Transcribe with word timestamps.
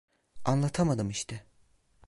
Anlatamadım 0.45 1.09
işte… 1.09 1.43